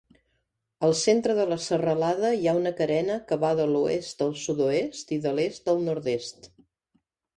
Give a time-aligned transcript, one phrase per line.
[0.87, 5.15] Al centre de la serralada hi ha una carena que va de l'oest al sud-oest
[5.19, 6.51] i de l'est al nord-est.